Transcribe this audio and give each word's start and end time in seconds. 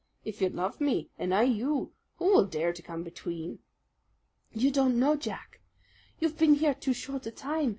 If 0.25 0.41
you 0.41 0.49
love 0.49 0.81
me, 0.81 1.11
and 1.19 1.31
I 1.31 1.43
you, 1.43 1.93
who 2.15 2.25
will 2.25 2.45
dare 2.47 2.73
to 2.73 2.81
come 2.81 3.03
between?" 3.03 3.59
"You 4.51 4.71
don't 4.71 4.97
know, 4.97 5.15
Jack. 5.15 5.61
You've 6.17 6.39
been 6.39 6.55
here 6.55 6.73
too 6.73 6.93
short 6.93 7.27
a 7.27 7.31
time. 7.31 7.69